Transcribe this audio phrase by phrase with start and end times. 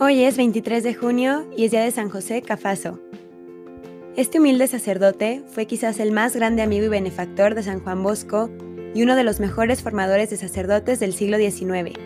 [0.00, 3.00] Hoy es 23 de junio y es día de San José Cafaso.
[4.14, 8.48] Este humilde sacerdote fue quizás el más grande amigo y benefactor de San Juan Bosco
[8.94, 11.98] y uno de los mejores formadores de sacerdotes del siglo XIX.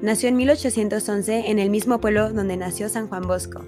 [0.00, 3.64] Nació en 1811 en el mismo pueblo donde nació San Juan Bosco.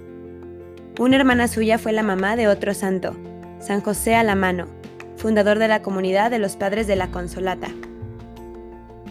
[1.01, 3.17] Una hermana suya fue la mamá de otro santo,
[3.59, 4.69] San José Alamano,
[5.17, 7.73] fundador de la comunidad de los Padres de la Consolata.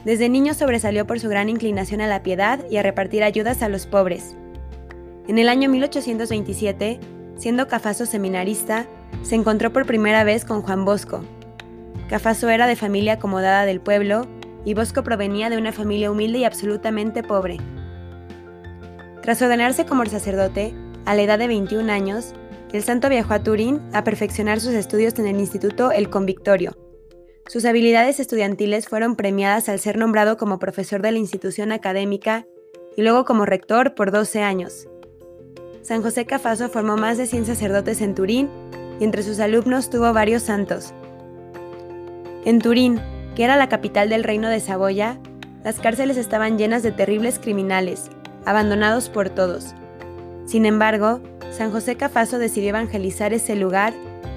[0.05, 3.69] Desde niño sobresalió por su gran inclinación a la piedad y a repartir ayudas a
[3.69, 4.35] los pobres.
[5.27, 6.99] En el año 1827,
[7.37, 8.85] siendo Cafaso seminarista,
[9.21, 11.23] se encontró por primera vez con Juan Bosco.
[12.09, 14.27] Cafaso era de familia acomodada del pueblo
[14.65, 17.57] y Bosco provenía de una familia humilde y absolutamente pobre.
[19.21, 20.73] Tras ordenarse como sacerdote,
[21.05, 22.33] a la edad de 21 años,
[22.73, 26.75] el santo viajó a Turín a perfeccionar sus estudios en el Instituto El Convictorio,
[27.47, 32.45] sus habilidades estudiantiles fueron premiadas al ser nombrado como profesor de la institución académica
[32.95, 34.87] y luego como rector por 12 años.
[35.81, 38.49] San José Cafaso formó más de 100 sacerdotes en Turín
[38.99, 40.93] y entre sus alumnos tuvo varios santos.
[42.45, 43.01] En Turín,
[43.35, 45.19] que era la capital del reino de Saboya,
[45.63, 48.09] las cárceles estaban llenas de terribles criminales,
[48.45, 49.73] abandonados por todos.
[50.45, 53.93] Sin embargo, San José Cafaso decidió evangelizar ese lugar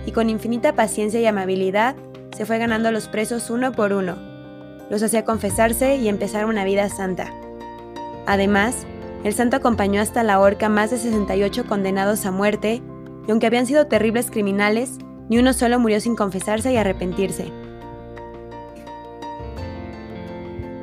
[0.07, 1.97] y con infinita paciencia y amabilidad
[2.37, 4.17] se fue ganando a los presos uno por uno.
[4.91, 7.33] Los hacía confesarse y empezar una vida santa.
[8.27, 8.87] Además,
[9.25, 12.83] el santo acompañó hasta la horca más de 68 condenados a muerte,
[13.27, 14.99] y aunque habían sido terribles criminales,
[15.31, 17.51] ni uno solo murió sin confesarse y arrepentirse.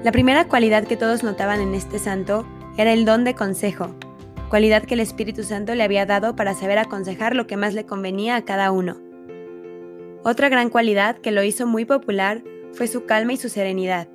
[0.03, 3.93] La primera cualidad que todos notaban en este santo era el don de consejo,
[4.49, 7.85] cualidad que el Espíritu Santo le había dado para saber aconsejar lo que más le
[7.85, 9.12] convenía a cada uno.
[10.25, 14.07] Otra gran cualidad que lo hizo muy popular fue su calma y su serenidad.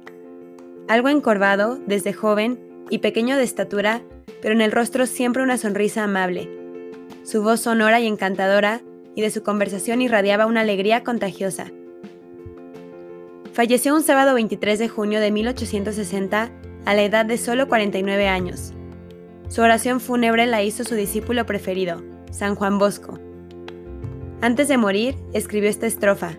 [0.88, 4.00] Algo encorvado, desde joven y pequeño de estatura,
[4.40, 6.48] pero en el rostro siempre una sonrisa amable.
[7.24, 8.80] Su voz sonora y encantadora,
[9.14, 11.66] y de su conversación irradiaba una alegría contagiosa.
[13.52, 16.50] Falleció un sábado 23 de junio de 1860
[16.86, 18.72] a la edad de solo 49 años.
[19.48, 23.18] Su oración fúnebre la hizo su discípulo preferido, San Juan Bosco.
[24.40, 26.32] Antes de morir, escribió esta estrofa.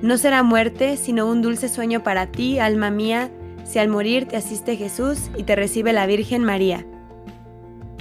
[0.00, 3.30] No será muerte, sino un dulce sueño para ti, alma mía,
[3.64, 6.86] si al morir te asiste Jesús y te recibe la Virgen María.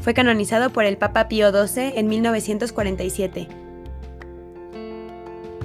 [0.02, 3.48] Fue canonizado por el Papa Pío XII en 1947.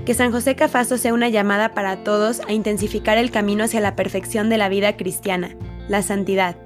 [0.04, 3.94] Que San José Cafaso sea una llamada para todos a intensificar el camino hacia la
[3.94, 5.56] perfección de la vida cristiana,
[5.88, 6.56] la santidad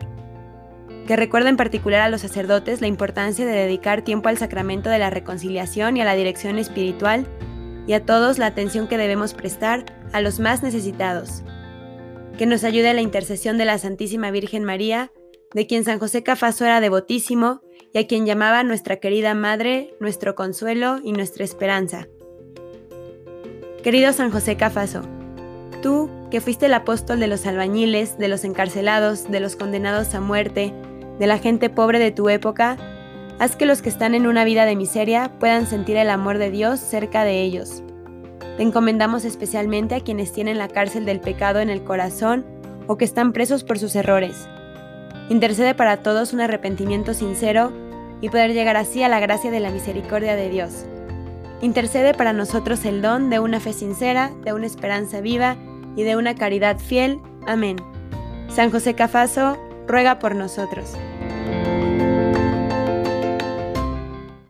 [1.06, 4.98] que recuerda en particular a los sacerdotes la importancia de dedicar tiempo al sacramento de
[4.98, 7.26] la reconciliación y a la dirección espiritual,
[7.86, 11.42] y a todos la atención que debemos prestar a los más necesitados.
[12.38, 15.10] Que nos ayude a la intercesión de la Santísima Virgen María,
[15.52, 17.60] de quien San José Cafaso era devotísimo
[17.92, 22.08] y a quien llamaba nuestra querida Madre, nuestro consuelo y nuestra esperanza.
[23.82, 25.02] Querido San José Cafaso,
[25.82, 30.20] tú que fuiste el apóstol de los albañiles, de los encarcelados, de los condenados a
[30.20, 30.72] muerte,
[31.22, 32.76] de la gente pobre de tu época,
[33.38, 36.50] haz que los que están en una vida de miseria puedan sentir el amor de
[36.50, 37.84] Dios cerca de ellos.
[38.56, 42.44] Te encomendamos especialmente a quienes tienen la cárcel del pecado en el corazón
[42.88, 44.48] o que están presos por sus errores.
[45.28, 47.70] Intercede para todos un arrepentimiento sincero
[48.20, 50.86] y poder llegar así a la gracia de la misericordia de Dios.
[51.60, 55.56] Intercede para nosotros el don de una fe sincera, de una esperanza viva
[55.94, 57.20] y de una caridad fiel.
[57.46, 57.76] Amén.
[58.48, 59.56] San José Cafaso,
[59.86, 60.96] ruega por nosotros.